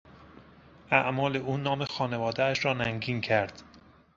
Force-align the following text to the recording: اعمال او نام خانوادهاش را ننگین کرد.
اعمال 0.91 1.35
او 1.37 1.57
نام 1.57 1.85
خانوادهاش 1.85 2.65
را 2.65 2.73
ننگین 2.73 3.21
کرد. 3.21 3.63